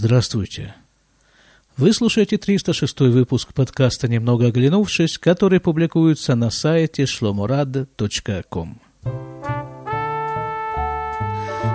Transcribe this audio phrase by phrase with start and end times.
[0.00, 0.76] Здравствуйте.
[1.76, 8.78] Вы слушаете 306 выпуск подкаста «Немного оглянувшись», который публикуется на сайте shlomorad.com.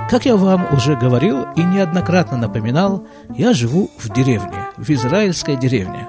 [0.09, 3.05] Как я вам уже говорил и неоднократно напоминал,
[3.37, 6.07] я живу в деревне, в израильской деревне.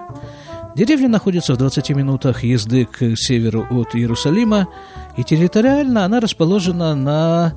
[0.76, 4.68] Деревня находится в 20 минутах езды к северу от Иерусалима,
[5.16, 7.54] и территориально она расположена на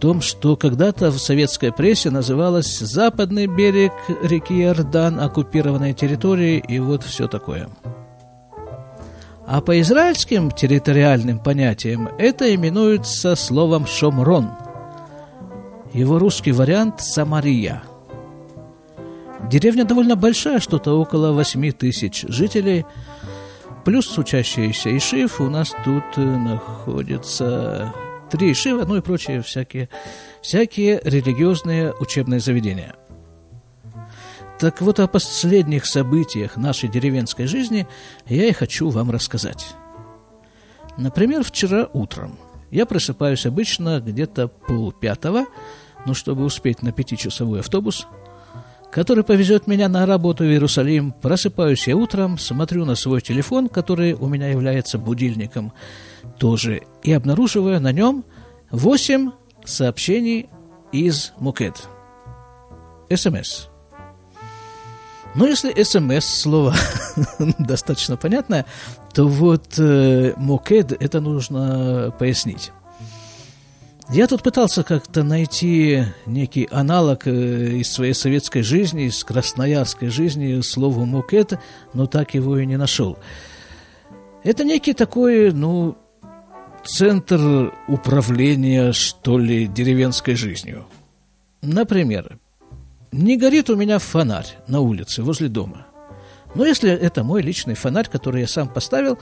[0.00, 7.04] том, что когда-то в советской прессе называлось «Западный берег реки Иордан, оккупированной территории» и вот
[7.04, 7.68] все такое.
[9.46, 14.50] А по израильским территориальным понятиям это именуется словом «шомрон».
[15.92, 17.82] Его русский вариант– «Самария».
[19.50, 22.86] Деревня довольно большая, что-то около 8 тысяч жителей,
[23.84, 25.40] плюс учащиеся Ишив.
[25.40, 27.92] У нас тут э, находится
[28.30, 29.88] три Ишива, ну и прочие всякие,
[30.42, 32.94] всякие религиозные учебные заведения.
[34.58, 37.86] Так вот, о последних событиях нашей деревенской жизни
[38.26, 39.74] я и хочу вам рассказать.
[40.96, 42.38] Например, вчера утром
[42.70, 45.46] я просыпаюсь обычно где-то полпятого,
[46.06, 48.06] ну, чтобы успеть на пятичасовой автобус,
[48.90, 51.12] который повезет меня на работу в Иерусалим.
[51.12, 55.72] Просыпаюсь я утром, смотрю на свой телефон, который у меня является будильником–
[56.40, 58.24] тоже, и обнаруживаю на нем
[58.70, 59.30] 8
[59.64, 60.48] сообщений
[60.90, 61.86] из Мукет.
[63.14, 63.66] СМС.
[65.34, 66.74] Но если СМС слово
[67.58, 68.66] достаточно понятное,
[69.12, 72.72] то вот э, Мукед это нужно пояснить.
[74.12, 80.60] Я тут пытался как-то найти некий аналог э, из своей советской жизни, из красноярской жизни
[80.62, 81.56] слову «мукет»,
[81.94, 83.18] но так его и не нашел.
[84.42, 85.96] Это некий такой, ну,
[86.84, 90.86] центр управления, что ли, деревенской жизнью.
[91.62, 92.36] Например,
[93.12, 95.86] не горит у меня фонарь на улице возле дома.
[96.56, 99.20] Но если это мой личный фонарь, который я сам поставил,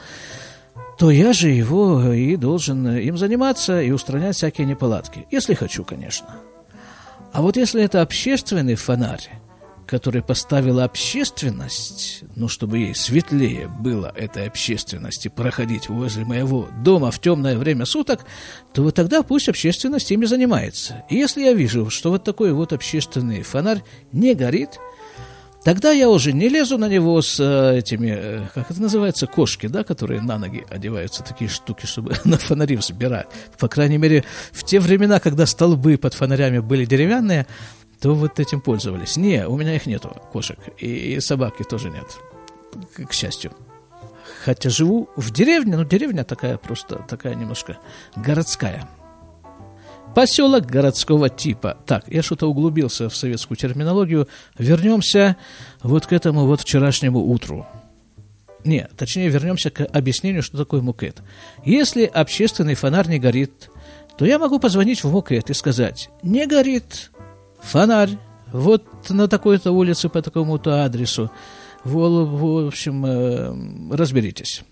[0.99, 5.27] то я же его и должен им заниматься и устранять всякие неполадки.
[5.31, 6.29] Если хочу, конечно.
[7.33, 9.29] А вот если это общественный фонарь,
[9.87, 17.21] который поставила общественность, ну, чтобы ей светлее было этой общественности проходить возле моего дома в
[17.21, 18.27] темное время суток,
[18.75, 21.05] то вот тогда пусть общественность ими занимается.
[21.09, 23.83] И если я вижу, что вот такой вот общественный фонарь
[24.13, 24.79] не горит,
[25.65, 29.67] Тогда я уже не лезу на него с э, этими, э, как это называется, кошки,
[29.67, 33.27] да, которые на ноги одеваются, такие штуки, чтобы на фонари взбирать.
[33.59, 37.47] По крайней мере, в те времена, когда столбы под фонарями были деревянные,
[38.01, 39.17] то вот этим пользовались.
[39.17, 42.07] Не, у меня их нету, кошек, и, и собаки тоже нет,
[42.95, 43.53] к, к счастью.
[44.45, 47.79] Хотя живу в деревне, но деревня такая просто, такая немножко
[48.15, 48.89] городская.
[50.15, 51.77] Поселок городского типа.
[51.87, 54.29] Так, я что-то углубился в советскую терминологию.
[54.59, 55.37] Вернемся
[55.83, 57.67] вот к этому вот вчерашнему утру.
[58.65, 61.23] Не, точнее, вернемся к объяснению, что такое мукет.
[61.65, 63.71] Если общественный фонарь не горит,
[64.17, 67.13] то я могу позвонить в мукет и сказать, не горит,
[67.61, 68.19] фонарь,
[68.53, 71.31] вот на такой-то улице по такому-то адресу.
[71.85, 74.65] В, общем, э, разберитесь.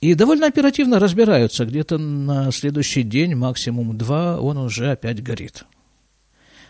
[0.00, 1.64] И довольно оперативно разбираются.
[1.64, 5.64] Где-то на следующий день, максимум два, он уже опять горит.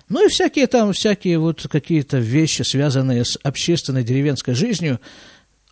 [0.09, 5.01] Ну и всякие там, всякие вот какие-то вещи, связанные с общественной деревенской жизнью,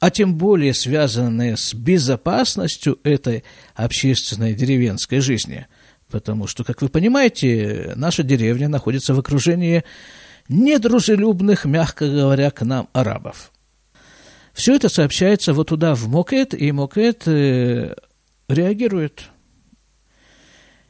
[0.00, 3.44] а тем более связанные с безопасностью этой
[3.74, 5.66] общественной деревенской жизни–
[6.14, 9.82] потому что, как вы понимаете, наша деревня находится в окружении
[10.48, 13.50] недружелюбных, мягко говоря, к нам арабов.
[14.54, 17.94] Все это сообщается вот туда, в Мокет, и Мокет э,
[18.48, 19.24] реагирует.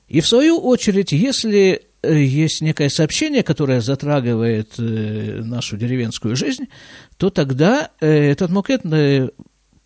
[0.07, 6.69] И в свою очередь, если э, есть некое сообщение, которое затрагивает э, нашу деревенскую жизнь,
[7.17, 8.83] то тогда э, этот Мокет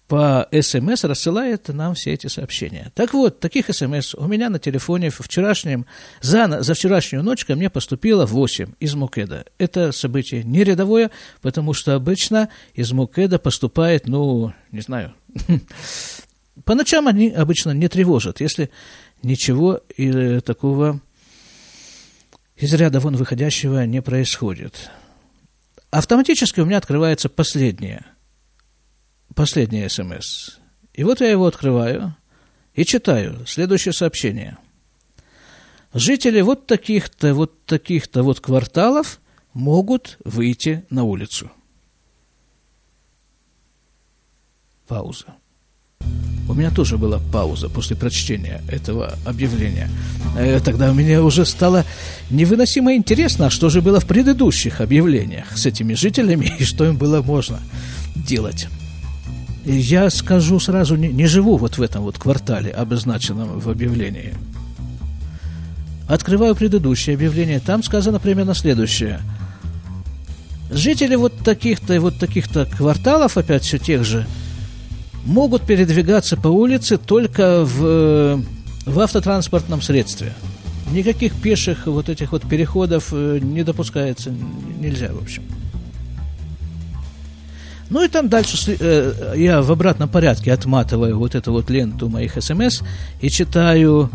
[0.09, 2.91] по СМС рассылает нам все эти сообщения.
[2.95, 5.85] Так вот, таких СМС у меня на телефоне вчерашнем,
[6.23, 9.45] за, за вчерашнюю ночь ко мне поступило 8 из Мукеда.
[9.59, 11.11] Это событие не рядовое,
[11.43, 15.13] потому что обычно из Мукеда поступает, ну, не знаю,
[16.65, 18.71] по ночам они обычно не тревожат, если
[19.23, 21.01] ничего и такого
[22.57, 24.91] из ряда вон выходящего не происходит.
[25.91, 28.07] Автоматически у меня открывается последнее–
[29.39, 30.59] последний смс.
[30.95, 32.17] И вот я его открываю
[32.75, 34.57] и читаю следующее сообщение.
[35.95, 39.21] Жители вот таких-то, вот таких-то вот кварталов
[39.55, 41.53] могут выйти на улицу.
[44.89, 45.27] Пауза.
[46.49, 49.89] У меня тоже была пауза после прочтения этого объявления.
[50.37, 51.85] Э, тогда мне уже стало
[52.31, 56.97] невыносимо интересно, а что же было в предыдущих объявлениях с этими жителями и что им
[56.97, 57.61] было можно
[58.17, 58.67] делать.
[59.71, 64.33] Я скажу сразу, не, не живу вот в этом вот квартале, обозначенном в объявлении.
[66.09, 67.61] Открываю предыдущее объявление.
[67.61, 69.21] Там сказано примерно следующее.
[70.71, 74.27] Жители вот таких-то вот таких-то кварталов, опять все тех же,
[75.27, 78.43] могут передвигаться по улице только в,
[78.87, 80.33] в автотранспортном средстве.
[80.93, 84.33] Никаких пеших вот этих вот переходов э, не допускается,
[84.81, 85.43] нельзя, в общем.
[87.91, 92.43] Ну и там дальше э, я в обратном порядке отматываю вот эту вот ленту моих
[92.43, 92.83] смс
[93.21, 94.11] и читаю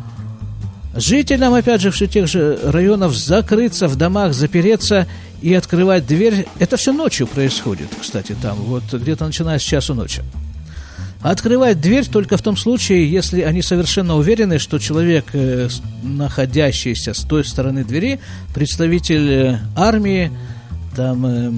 [0.95, 5.07] жителям, опять же, все тех же районов закрыться в домах, запереться
[5.41, 6.45] и открывать дверь.
[6.59, 10.21] Это все ночью происходит, кстати, там, вот где-то начиная с часу ночи.
[11.21, 15.69] Открывать дверь только в том случае, если они совершенно уверены, что человек, э,
[16.03, 18.19] находящийся с той стороны двери,
[18.53, 20.31] представитель э, армии,
[20.97, 21.51] там э,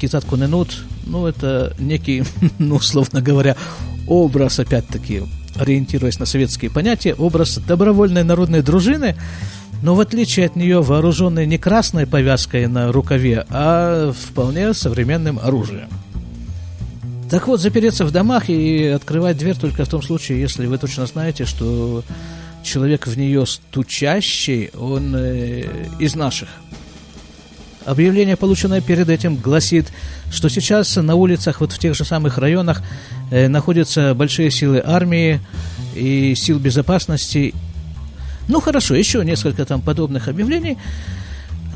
[0.00, 2.24] Китат Куненут, ну, это некий,
[2.58, 3.56] ну, условно говоря,
[4.06, 5.22] образ, опять-таки,
[5.56, 9.16] ориентируясь на советские понятия, образ добровольной народной дружины,
[9.82, 15.88] но в отличие от нее вооруженной не красной повязкой на рукаве, а вполне современным оружием.
[17.28, 21.06] Так вот, запереться в домах и открывать дверь только в том случае, если вы точно
[21.06, 22.04] знаете, что
[22.62, 25.64] человек в нее стучащий, он э,
[25.98, 26.48] из наших.
[27.84, 29.92] Объявление, полученное перед этим, гласит,
[30.30, 32.82] что сейчас на улицах, вот в тех же самых районах,
[33.30, 35.40] э, находятся большие силы армии
[35.94, 37.54] и сил безопасности.
[38.48, 40.78] Ну, хорошо, еще несколько там подобных объявлений.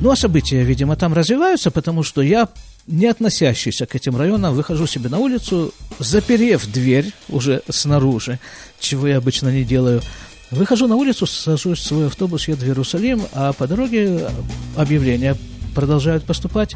[0.00, 2.48] Ну, а события, видимо, там развиваются, потому что я
[2.86, 8.38] не относящийся к этим районам, выхожу себе на улицу, заперев дверь уже снаружи,
[8.78, 10.02] чего я обычно не делаю,
[10.50, 14.28] выхожу на улицу, сажусь в свой автобус, еду в Иерусалим, а по дороге
[14.76, 15.36] объявления
[15.76, 16.74] продолжают поступать.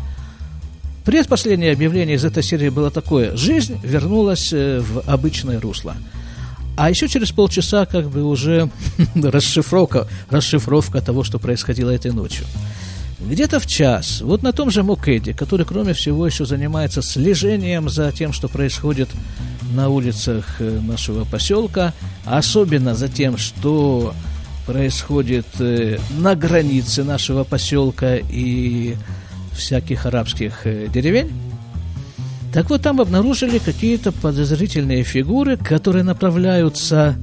[1.06, 3.34] Предпоследнее объявление из этой серии было такое.
[3.34, 5.96] Жизнь вернулась э, в обычное русло.
[6.76, 8.70] А еще через полчаса как бы уже
[9.14, 12.44] расшифровка, расшифровка того, что происходило этой ночью.
[13.18, 18.12] Где-то в час, вот на том же Мукеде, который, кроме всего, еще занимается слежением за
[18.12, 19.08] тем, что происходит
[19.74, 21.94] на улицах э, нашего поселка,
[22.26, 24.14] особенно за тем, что
[24.70, 28.94] происходит э, на границе нашего поселка и
[29.52, 31.32] всяких арабских э, деревень.
[32.52, 37.16] Так вот, там обнаружили какие-то подозрительные фигуры, которые направляются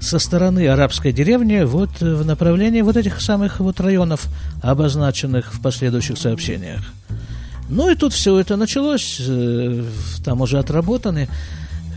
[0.00, 4.26] со стороны арабской деревни вот в направлении вот этих самых вот районов,
[4.62, 6.80] обозначенных в последующих сообщениях.
[7.68, 9.84] Ну и тут все это началось, э,
[10.24, 11.28] там уже отработаны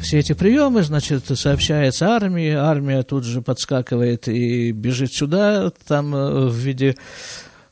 [0.01, 6.47] все эти приемы, значит, сообщается армии, армия тут же подскакивает и бежит сюда, там э,
[6.47, 6.95] в виде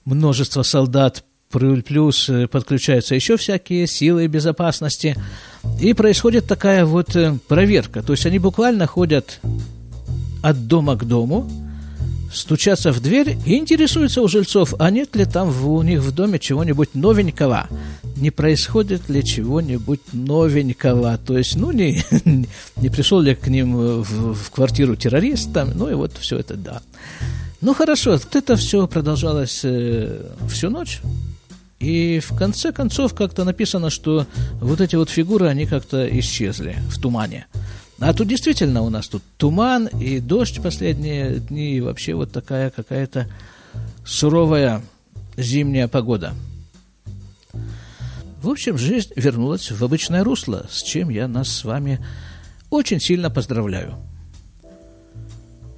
[0.05, 5.15] множества солдат плюс э, подключаются еще всякие силы безопасности,
[5.79, 7.15] и происходит такая вот
[7.47, 9.39] проверка, то есть они буквально ходят
[10.43, 11.49] от дома к дому,
[12.33, 16.11] стучатся в дверь и интересуются у жильцов, а нет ли там в, у них в
[16.11, 17.67] доме чего-нибудь новенького,
[18.17, 22.03] не происходит ли чего-нибудь новенького, то есть, ну, не,
[22.75, 26.55] не пришел ли к ним в, в квартиру террорист там, ну, и вот все это,
[26.55, 26.81] да.
[27.61, 31.01] Ну, хорошо, вот это все продолжалось э, всю ночь,
[31.79, 34.25] и в конце концов как-то написано, что
[34.61, 37.47] вот эти вот фигуры, они как-то исчезли в тумане.
[37.99, 42.69] А тут действительно у нас тут туман и дождь последние дни, и вообще вот такая
[42.69, 43.29] какая-то
[44.05, 44.81] суровая
[45.37, 46.33] зимняя погода.
[48.41, 52.05] В общем, жизнь вернулась в обычное русло, с чем я нас с вами
[52.69, 53.95] очень сильно поздравляю.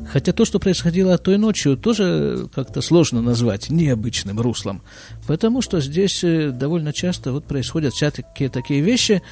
[0.05, 4.83] Хотя то, что происходило той ночью, тоже как-то сложно назвать необычным руслом,
[5.25, 9.23] потому что здесь э, довольно часто вот происходят всякие такие вещи,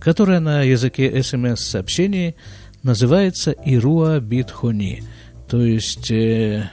[0.00, 2.36] которые на языке СМС-сообщений
[2.84, 5.02] называются «ируа битхони»,
[5.48, 6.70] то есть, э,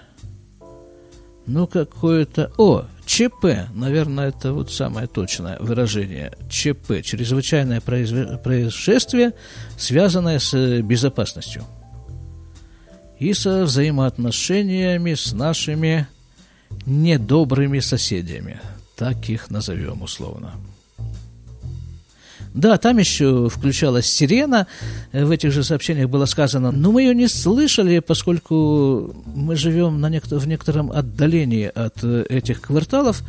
[1.47, 2.51] ну, какое-то...
[2.57, 6.31] О, ЧП, наверное, это вот самое точное выражение.
[6.49, 9.33] ЧП, чрезвычайное происшествие,
[9.75, 11.65] связанное с э, безопасностью–
[13.19, 16.07] и со взаимоотношениями с нашими
[16.85, 18.59] недобрыми соседями.
[18.95, 20.53] Так их назовем условно.
[22.53, 24.65] Да, там еще включалась сирена,
[25.13, 30.09] в этих же сообщениях было сказано, но мы ее не слышали, поскольку мы живем на
[30.09, 33.21] некто, в некотором отдалении от э, этих кварталов,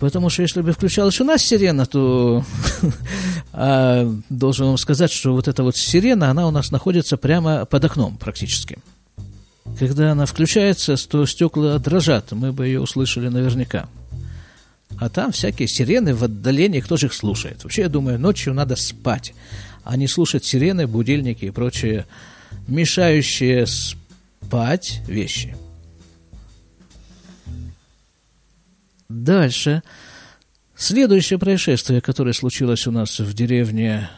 [0.00, 2.42] Потому что если бы включалась у нас сирена, то
[3.52, 7.84] А должен вам сказать, что вот эта вот сирена, она у нас находится прямо под
[7.84, 8.78] окном практически.
[9.78, 13.88] Когда она включается, то стекла дрожат, мы бы ее услышали наверняка.
[14.98, 17.62] А там всякие сирены в отдалении, кто же их слушает?
[17.62, 19.34] Вообще, я думаю, ночью надо спать,
[19.84, 22.06] а не слушать сирены, будильники и прочие
[22.66, 25.56] мешающие спать вещи.
[29.10, 29.82] Дальше.
[30.76, 34.08] Следующее происшествие, которое случилось у нас в деревне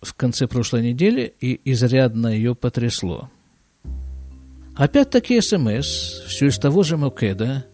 [0.00, 3.28] в конце прошлой недели и изрядно ее потрясло.
[4.76, 7.66] Опять-таки СМС, все из того же Мокеда,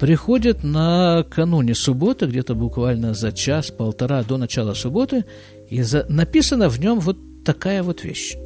[0.00, 5.26] приходит накануне субботы, где-то буквально за час-полтора до начала субботы,
[5.68, 8.36] и за, написано в нем вот такая вот вещь.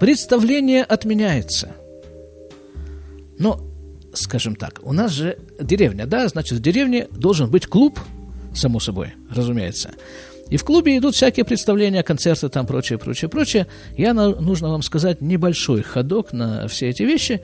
[0.00, 1.70] Представление отменяется.
[3.38, 3.60] Но
[4.18, 8.00] скажем так, у нас же деревня, да, значит, в деревне должен быть клуб,
[8.54, 9.90] само собой, разумеется.
[10.48, 13.66] И в клубе идут всякие представления, концерты, там прочее, прочее, прочее.
[13.96, 17.40] Я, нужно вам сказать, небольшой ходок на все эти вещи.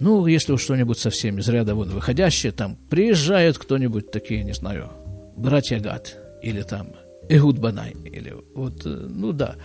[0.00, 4.90] Ну, если уж что-нибудь совсем из ряда вон выходящее, там приезжают кто-нибудь такие, не знаю,
[5.36, 6.88] братья Гад, или там
[7.28, 9.56] Эгуд Банай, или вот, э, ну да,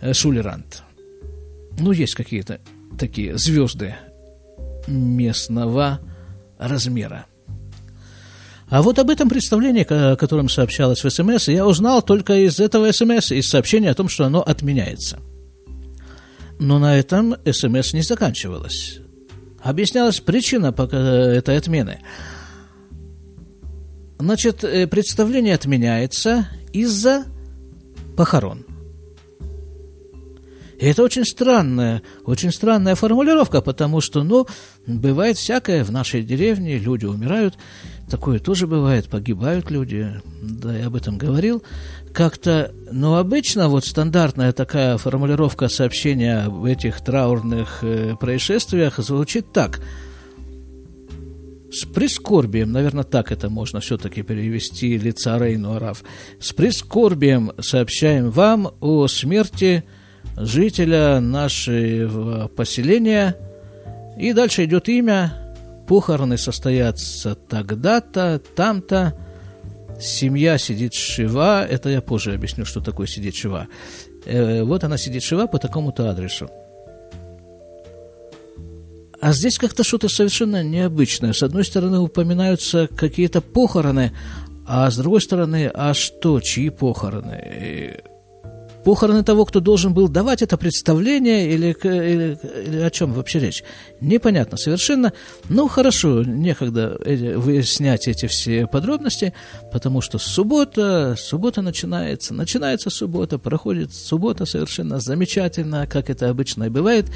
[0.00, 0.82] э, Шулерант.
[1.78, 2.60] Ну, есть какие-то
[2.98, 3.94] такие звезды
[4.88, 6.00] местного
[6.58, 7.26] размера.
[8.70, 12.92] А вот об этом представлении, о котором сообщалось в СМС, я узнал только из этого
[12.92, 15.18] СМС, из сообщения о том, что оно отменяется.
[16.58, 18.98] Но на этом СМС не заканчивалось.
[19.62, 22.00] Объяснялась причина этой отмены.
[24.18, 27.24] Значит, э, представление отменяется из-за
[28.16, 28.67] похорон.
[30.78, 34.46] И это очень странная, очень странная формулировка, потому что, ну,
[34.86, 37.58] бывает всякое в нашей деревне, люди умирают,
[38.08, 41.62] такое тоже бывает, погибают люди, да, я об этом говорил.
[42.12, 49.80] Как-то, но обычно вот стандартная такая формулировка сообщения об этих траурных э, происшествиях звучит так–
[51.70, 56.02] с прискорбием, наверное, так это можно все-таки перевести лица Рейну Араф,
[56.40, 59.84] с прискорбием сообщаем вам о смерти
[60.40, 63.36] жителя нашего поселения.
[64.18, 65.32] И дальше идет имя.
[65.86, 69.14] Похороны состоятся тогда-то, там-то.
[70.00, 71.64] Семья сидит шива.
[71.64, 73.66] Это я позже объясню, что такое сидит шива.
[74.24, 76.50] Э, вот она сидит шива по такому-то адресу.
[79.20, 81.32] А здесь как-то что-то совершенно необычное.
[81.32, 84.12] С одной стороны, упоминаются какие-то похороны,
[84.66, 88.02] а с другой стороны, а что, чьи похороны?
[88.84, 93.62] Похороны того, кто должен был давать это представление, или, или, или о чем вообще речь?
[94.00, 95.12] Непонятно совершенно.
[95.48, 99.32] Ну, хорошо, некогда выяснять эти все подробности,
[99.72, 106.68] потому что суббота, суббота начинается, начинается суббота, проходит суббота совершенно замечательно, как это обычно и
[106.68, 107.06] бывает.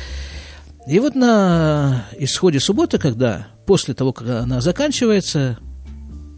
[0.86, 5.58] И вот на исходе субботы, когда после того, как она заканчивается,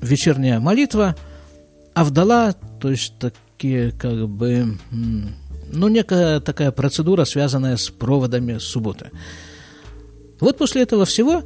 [0.02, 1.16] вечерняя молитва,
[1.94, 4.76] Авдала, то есть так, такие, как бы,
[5.72, 9.10] ну, некая такая процедура, связанная с проводами субботы.
[10.40, 11.42] Вот после этого всего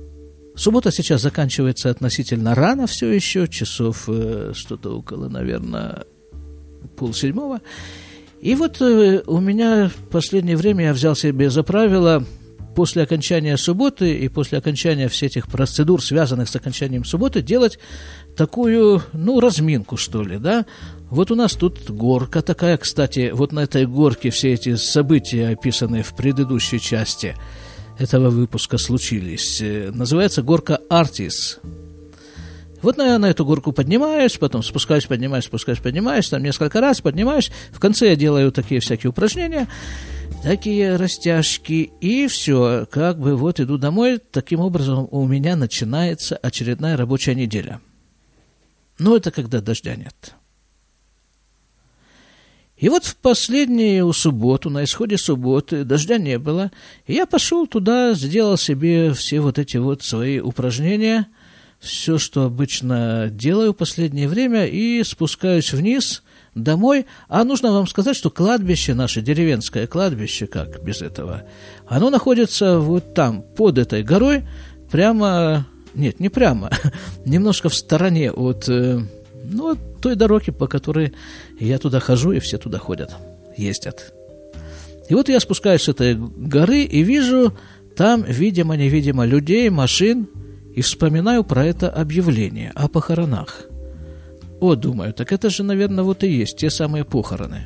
[0.56, 6.04] суббота сейчас заканчивается относительно рано все еще, часов э, что-то около, наверное,
[6.96, 7.60] полседьмого.
[8.40, 12.24] И вот э, у меня в последнее время я взял себе за правило
[12.74, 17.78] после окончания субботы и после окончания всех этих процедур, связанных с окончанием субботы, делать
[18.38, 20.64] такую, ну, разминку, что ли, да,
[21.11, 26.04] вот у нас тут горка такая, кстати, вот на этой горке все эти события, описанные
[26.04, 27.35] в предыдущей части
[27.99, 29.61] этого выпуска, случились.
[29.61, 31.59] Э, называется горка Артис.
[32.80, 37.50] Вот я на эту горку поднимаюсь, потом спускаюсь, поднимаюсь, спускаюсь, поднимаюсь, там несколько раз поднимаюсь.
[37.73, 39.66] В конце я делаю такие всякие упражнения,
[40.45, 44.21] такие растяжки, и все, как бы вот иду домой.
[44.30, 47.80] Таким образом у меня начинается очередная рабочая неделя.
[48.99, 50.35] Но это когда дождя нет.
[52.78, 56.71] И вот в последнюю субботу, на исходе субботы, дождя не было,
[57.07, 61.26] и я пошел туда, сделал себе все вот эти вот свои упражнения,
[61.81, 66.23] все, что обычно делаю в последнее время, и спускаюсь вниз
[66.55, 67.07] домой.
[67.28, 71.43] А нужно вам сказать, что кладбище, наше деревенское кладбище, как без этого,
[71.88, 74.45] оно находится вот там, под этой горой,
[74.90, 76.71] прямо, нет, не прямо,
[77.25, 79.00] немножко в стороне от э,
[79.45, 81.12] ну, той дороги, по которой
[81.59, 83.11] я туда хожу, и все туда ходят,
[83.57, 84.12] ездят.
[85.09, 87.54] И вот я спускаюсь с этой горы и вижу
[87.97, 90.28] там, видимо-невидимо, людей, машин,
[90.76, 93.64] и вспоминаю про это объявление о похоронах.
[94.61, 97.62] о, думаю, так это же, наверное, вот и есть те самые похороны.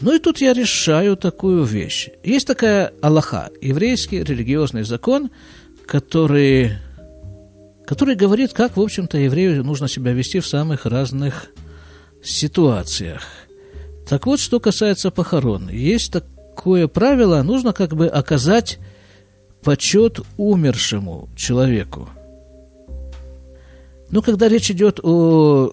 [0.00, 2.08] Ну и тут я решаю такую вещь.
[2.24, 5.30] Есть такая Аллаха, еврейский религиозный закон,
[5.88, 6.72] который,
[7.86, 11.46] который говорит, как, в общем-то, еврею нужно себя вести в самых разных
[12.22, 13.22] ситуациях.
[14.08, 15.70] Так вот, что касается похорон.
[15.70, 18.78] Есть такое правило, нужно как бы оказать
[19.64, 22.08] почет умершему человеку.
[24.10, 25.72] Ну, когда речь идет о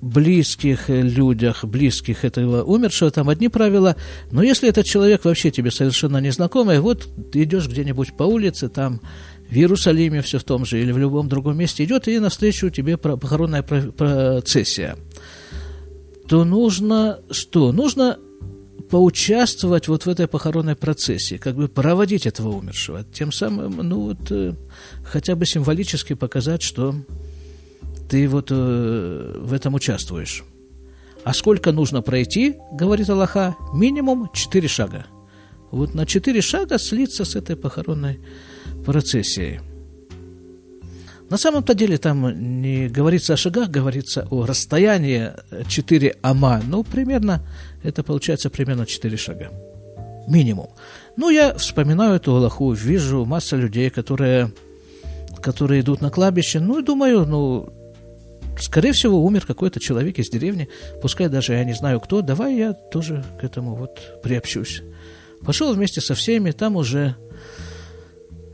[0.00, 3.96] близких людях, близких этого умершего, там одни правила,
[4.30, 9.00] но если этот человек вообще тебе совершенно незнакомый, вот ты идешь где-нибудь по улице, там
[9.50, 12.96] в Иерусалиме все в том же или в любом другом месте идет, и навстречу тебе
[12.96, 14.96] похоронная процессия,
[16.28, 17.72] то нужно что?
[17.72, 18.18] Нужно
[18.90, 24.30] поучаствовать вот в этой похоронной процессе, как бы проводить этого умершего, тем самым, ну вот,
[24.30, 24.54] э,
[25.04, 26.94] хотя бы символически показать, что
[28.08, 30.44] ты вот э, в этом участвуешь.
[31.24, 35.06] А сколько нужно пройти, говорит Аллаха, минимум четыре шага.
[35.70, 38.18] Вот на четыре шага слиться с этой похоронной
[38.84, 39.60] процессией.
[41.30, 45.32] На самом-то деле там не говорится о шагах, говорится о расстоянии
[45.68, 46.62] 4 ама.
[46.66, 47.42] Ну, примерно,
[47.82, 49.50] это получается примерно 4 шага.
[50.26, 50.68] Минимум.
[51.16, 54.50] Ну, я вспоминаю эту Аллаху, вижу масса людей, которые,
[55.42, 56.60] которые идут на кладбище.
[56.60, 57.68] Ну, и думаю, ну,
[58.58, 60.68] скорее всего, умер какой-то человек из деревни,
[61.02, 64.82] пускай даже я не знаю кто, давай я тоже к этому вот приобщусь.
[65.44, 67.16] Пошел вместе со всеми, там уже,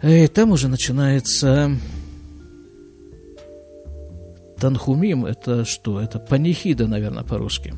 [0.02, 1.76] эй, там уже начинается
[4.58, 6.00] Танхумим, это что?
[6.00, 7.74] Это панихида, наверное, по-русски.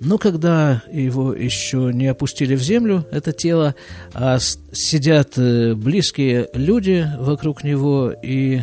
[0.00, 3.74] Но когда его еще не опустили в землю, это тело,
[4.14, 8.62] а сидят э, близкие люди вокруг него и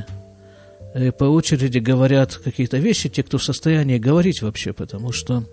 [0.93, 5.43] Э, по очереди говорят какие-то вещи, те, кто в состоянии говорить вообще, потому что,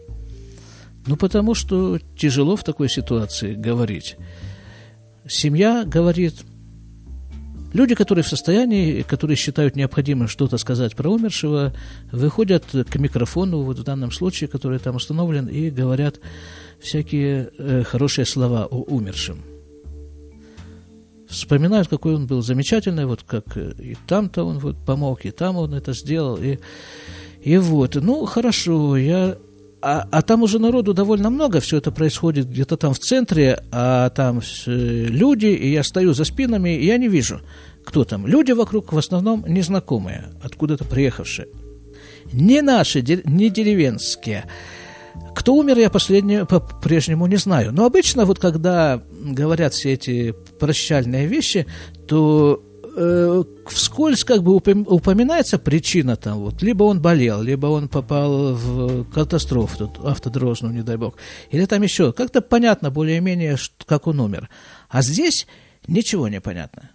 [1.06, 4.16] ну, потому что тяжело в такой ситуации говорить.
[5.28, 6.34] Семья говорит,
[7.72, 11.72] люди, которые в состоянии, которые считают необходимым что-то сказать про умершего,
[12.12, 16.20] выходят к микрофону, вот в данном случае, который там установлен, и говорят
[16.80, 19.42] всякие э, хорошие слова о умершем
[21.28, 25.74] вспоминают, какой он был замечательный, вот как и там-то он вот помог, и там он
[25.74, 26.58] это сделал, и,
[27.42, 29.36] и вот, ну, хорошо, я...
[29.82, 34.10] А, а там уже народу довольно много, все это происходит где-то там в центре, а
[34.10, 37.40] там люди, и я стою за спинами, и я не вижу,
[37.84, 38.26] кто там.
[38.26, 41.48] Люди вокруг в основном незнакомые, откуда-то приехавшие.
[42.32, 44.46] Не наши, не деревенские,
[45.34, 47.72] кто умер, я по-прежнему не знаю.
[47.72, 51.66] Но обычно вот когда говорят все эти прощальные вещи,
[52.08, 52.62] то
[52.96, 59.04] э, вскользь как бы упоминается причина там вот, либо он болел, либо он попал в
[59.10, 61.16] катастрофу тут, автодорожную, не дай бог,
[61.50, 64.48] или там еще, как-то понятно более-менее, как он умер.
[64.88, 65.46] А здесь
[65.86, 66.90] ничего не понятно.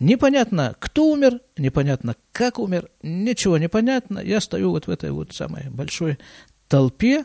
[0.00, 4.18] Непонятно, кто умер, непонятно, как умер, ничего не понятно.
[4.18, 6.18] Я стою вот в этой вот самой большой
[6.66, 7.24] толпе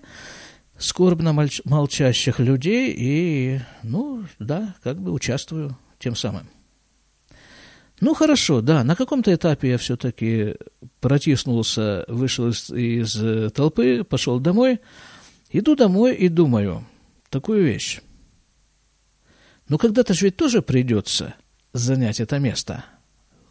[0.78, 1.34] скорбно
[1.66, 6.48] молчащих людей и, ну, да, как бы участвую тем самым.
[8.00, 10.56] Ну, хорошо, да, на каком-то этапе я все-таки
[11.00, 14.80] протиснулся, вышел из, из толпы, пошел домой,
[15.52, 16.86] иду домой и думаю
[17.30, 18.02] такую вещь.
[19.68, 21.34] Ну, когда-то же ведь тоже придется
[21.74, 22.86] занять это место–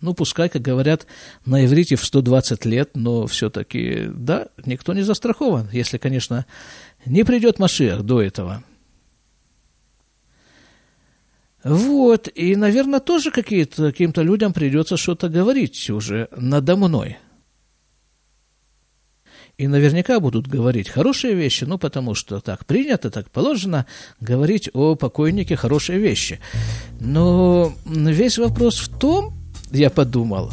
[0.00, 1.06] ну, пускай, как говорят
[1.44, 6.44] на иврите, в 120 лет, но все-таки, да, никто не застрахован, если, конечно,
[7.06, 8.62] не придет Машиах до этого.
[11.66, 17.16] Вот, и, наверное, тоже какие-то, каким-то людям придется что-то говорить уже надо мной.
[19.58, 23.84] И наверняка будут говорить хорошие вещи, ну, потому что так принято, так положено
[24.20, 26.38] говорить о покойнике хорошие вещи.
[27.00, 29.34] Но весь вопрос в том,
[29.72, 30.52] я подумал,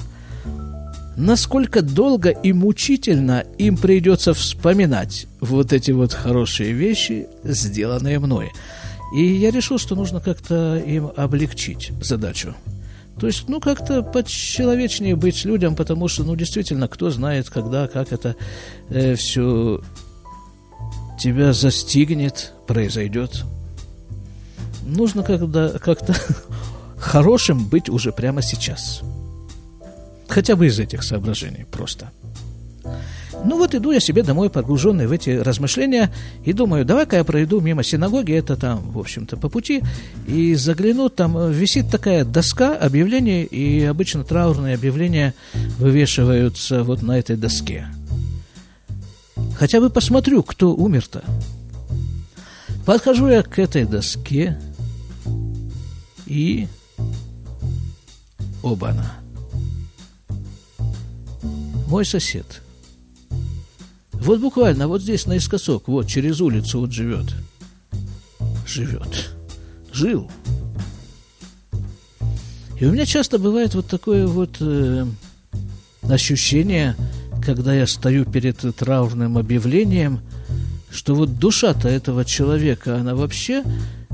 [1.16, 8.52] насколько долго и мучительно им придется вспоминать вот эти вот хорошие вещи, сделанные мной.
[9.14, 12.56] И я решил, что нужно как-то им облегчить задачу.
[13.20, 18.12] То есть, ну, как-то подчеловечнее быть людям, потому что, ну, действительно, кто знает, когда, как
[18.12, 18.36] это
[18.90, 19.82] э, все
[21.20, 23.44] тебя застигнет, произойдет.
[24.84, 26.16] Нужно когда как-то
[26.98, 29.02] хорошим быть уже прямо сейчас.
[30.28, 32.12] Хотя бы из этих соображений просто.
[33.46, 36.14] Ну вот иду я себе домой, погруженный в эти размышления,
[36.46, 39.84] и думаю, давай-ка я пройду мимо синагоги, это там, в общем-то, по пути,
[40.28, 45.34] и загляну, там висит такая доска объявлений, и обычно траурные объявления
[45.78, 47.88] вывешиваются вот на этой доске.
[49.58, 51.24] Хотя бы посмотрю, кто умер-то.
[52.86, 54.58] Подхожу я к этой доске,
[56.26, 56.68] и...
[58.62, 59.14] Оба-на.
[61.88, 62.63] Мой сосед.
[64.24, 67.26] Вот буквально вот здесь наискосок, вот через улицу вот живет.
[68.66, 69.32] Живет.
[69.92, 70.32] Жил.
[72.80, 75.06] И у меня часто бывает вот такое вот э,
[76.04, 76.96] ощущение,
[77.46, 80.22] когда я стою перед траурным объявлением,
[80.90, 83.62] что вот душа-то этого человека, она вообще,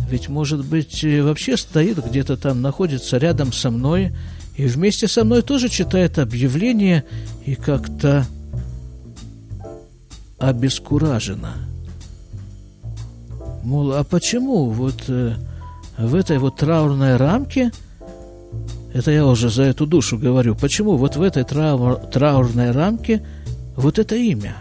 [0.10, 4.12] ведь, может быть, вообще стоит где-то там, находится рядом со мной,
[4.58, 7.04] и вместе со мной тоже читает объявление
[7.46, 8.26] и как-то
[10.40, 11.54] обескуражена.
[13.64, 15.34] Мол, а почему вот э,
[15.98, 17.72] в этой вот траурной рамке,
[18.94, 23.24] это я уже за эту душу говорю, почему вот в этой траур, траурной рамке
[23.76, 24.56] вот это имя?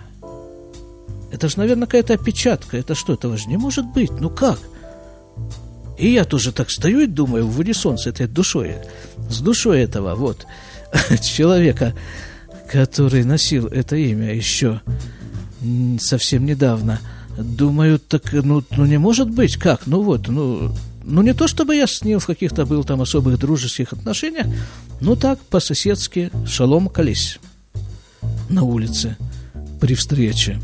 [1.31, 2.77] Это же, наверное, какая-то опечатка.
[2.77, 4.11] Это что, этого же не может быть.
[4.11, 4.59] Ну как?
[5.99, 8.77] И я тоже так стою и думаю в унисон с этой душой,
[9.29, 10.47] с душой этого вот
[11.23, 11.95] человека,
[12.71, 14.81] который носил это имя еще
[16.01, 17.01] совсем недавно.
[17.37, 19.87] Думаю, так, ну, ну не может быть, как?
[19.87, 23.39] Ну вот, ну, ну не то чтобы я с ним в каких-то был там особых
[23.39, 24.47] дружеских отношениях,
[25.01, 27.39] ну так, по-соседски, шалом колись
[28.49, 29.17] на улице
[29.81, 30.61] при встрече.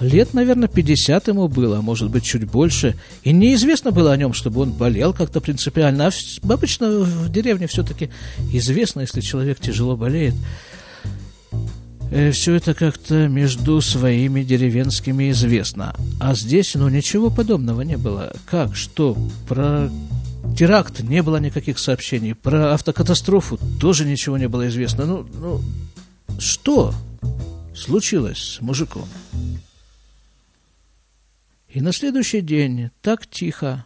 [0.00, 2.96] Лет, наверное, 50 ему было, а может быть, чуть больше.
[3.22, 6.08] И неизвестно было о нем, чтобы он болел как-то принципиально.
[6.08, 8.10] А обычно в деревне все-таки
[8.52, 10.34] известно, если человек тяжело болеет.
[12.10, 15.96] Э, все это как-то между своими деревенскими известно.
[16.20, 18.32] А здесь, ну, ничего подобного не было.
[18.46, 19.16] Как, что,
[19.48, 19.90] про
[20.56, 25.06] теракт не было никаких сообщений, про автокатастрофу тоже ничего не было известно.
[25.06, 25.60] Ну, ну,
[26.38, 26.94] что
[27.74, 29.08] случилось с мужиком?
[31.68, 33.84] И на следующий день так тихо,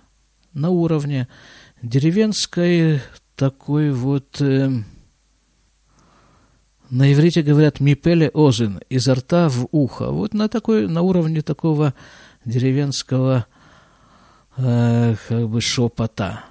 [0.53, 1.29] на уровне
[1.83, 3.01] деревенской
[3.37, 4.41] такой вот...
[4.41, 4.71] Э,
[6.91, 10.11] на иврите говорят «мипеле озин»– изо рта в ухо.
[10.11, 11.95] Вот на, такой, на уровне такого
[12.45, 13.47] деревенского
[14.57, 16.45] э, как бы шепота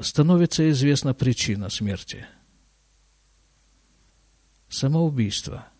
[0.00, 2.26] становится известна причина смерти.
[4.68, 5.66] Самоубийство–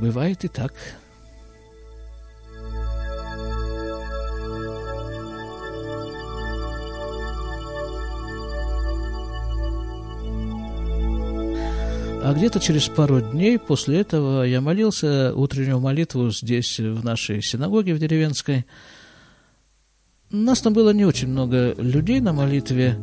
[0.00, 0.72] бывает и так.
[12.28, 17.94] А где-то через пару дней после этого я молился утреннюю молитву здесь, в нашей синагоге
[17.94, 18.66] в деревенской.
[20.30, 22.98] Нас там было не очень много людей на молитве.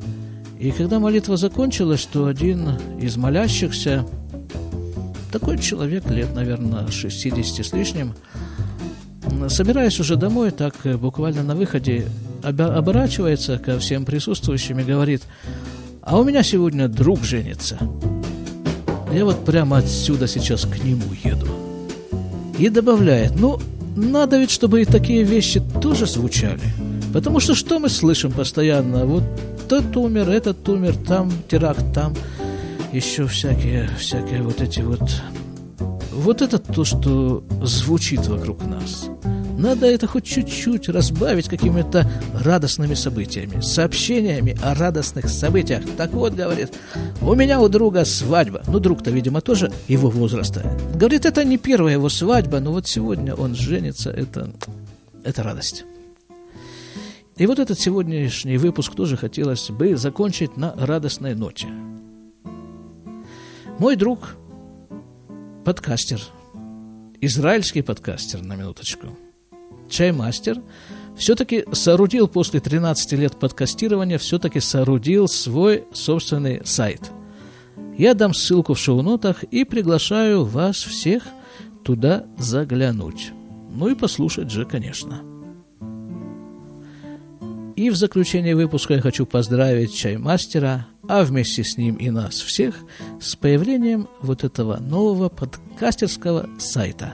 [0.60, 4.06] И когда молитва закончилась, то один из молящихся
[5.40, 8.14] такой человек, лет, наверное, 60 с лишним,
[9.50, 12.08] собираясь уже домой, так э, буквально на выходе,
[12.42, 15.24] оборачивается ко всем присутствующим и говорит,
[16.02, 17.78] а у меня сегодня друг женится.
[19.12, 21.48] Я вот прямо отсюда сейчас к нему еду.
[22.58, 23.60] И добавляет, ну,
[23.98, 26.64] надо ведь, чтобы и такие вещи тоже звучали.
[27.12, 29.06] Потому что что мы слышим постоянно?
[29.06, 29.24] Вот
[29.68, 32.14] тот умер, этот умер, там теракт, там
[32.96, 35.02] еще всякие, всякие вот эти вот...
[36.12, 39.10] Вот это то, что звучит вокруг нас.
[39.58, 45.84] Надо это хоть чуть-чуть разбавить какими-то радостными событиями, сообщениями о радостных событиях.
[45.98, 46.74] Так вот, говорит,
[47.22, 48.64] у меня у друга свадьба.
[48.68, 50.64] Ну, друг-то, видимо, тоже его возраста.
[50.94, 54.52] Говорит, это не первая его свадьба, но вот сегодня он женится, это,
[55.24, 55.84] это радость.
[57.36, 61.68] И вот этот сегодняшний выпуск тоже хотелось бы закончить на радостной ноте.
[63.78, 64.38] Мой друг,
[65.66, 66.22] подкастер,
[67.20, 69.08] израильский подкастер, на минуточку,
[69.90, 70.62] чаймастер,
[71.18, 77.12] все-таки соорудил после 13 лет подкастирования, все-таки соорудил свой собственный сайт.
[77.98, 81.24] Я дам ссылку в шоу-нотах и приглашаю вас всех
[81.84, 83.34] туда заглянуть.
[83.74, 85.22] Ну и послушать же, конечно.
[87.76, 92.76] И в заключение выпуска я хочу поздравить чаймастера, а вместе с ним и нас всех,
[93.22, 97.14] с появлением вот этого нового подкастерского сайта.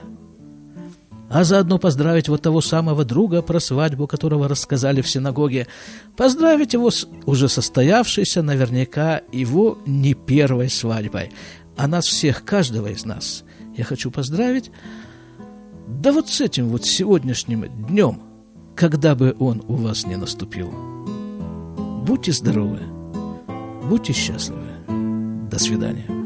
[1.30, 5.66] а заодно поздравить вот того самого друга, про свадьбу которого рассказали в синагоге,
[6.14, 11.30] поздравить его с уже состоявшейся наверняка его не первой свадьбой,
[11.76, 13.44] а нас всех, каждого из нас,
[13.76, 14.70] я хочу поздравить,
[15.88, 18.20] да вот с этим вот сегодняшним днем,
[18.74, 20.70] когда бы он у вас не наступил.
[22.06, 22.80] Будьте здоровы,
[23.88, 24.60] будьте счастливы.
[25.50, 26.21] До свидания.